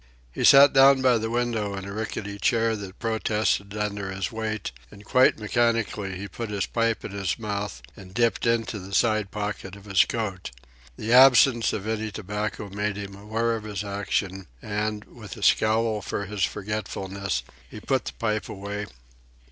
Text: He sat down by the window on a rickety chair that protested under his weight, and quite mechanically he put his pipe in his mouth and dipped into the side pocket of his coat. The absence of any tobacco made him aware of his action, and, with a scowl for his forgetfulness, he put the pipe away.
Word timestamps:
He 0.31 0.43
sat 0.43 0.73
down 0.73 1.03
by 1.03 1.19
the 1.19 1.29
window 1.29 1.75
on 1.75 1.85
a 1.85 1.93
rickety 1.93 2.39
chair 2.39 2.75
that 2.75 2.97
protested 2.97 3.77
under 3.77 4.11
his 4.11 4.31
weight, 4.31 4.71
and 4.89 5.05
quite 5.05 5.37
mechanically 5.37 6.17
he 6.17 6.27
put 6.27 6.49
his 6.49 6.65
pipe 6.65 7.05
in 7.05 7.11
his 7.11 7.37
mouth 7.37 7.83
and 7.95 8.11
dipped 8.11 8.47
into 8.47 8.79
the 8.79 8.95
side 8.95 9.29
pocket 9.29 9.75
of 9.75 9.85
his 9.85 10.03
coat. 10.05 10.49
The 10.97 11.13
absence 11.13 11.71
of 11.71 11.85
any 11.85 12.09
tobacco 12.09 12.67
made 12.71 12.97
him 12.97 13.13
aware 13.13 13.55
of 13.55 13.63
his 13.65 13.83
action, 13.83 14.47
and, 14.59 15.03
with 15.03 15.37
a 15.37 15.43
scowl 15.43 16.01
for 16.01 16.25
his 16.25 16.43
forgetfulness, 16.43 17.43
he 17.69 17.79
put 17.79 18.05
the 18.05 18.13
pipe 18.13 18.49
away. 18.49 18.87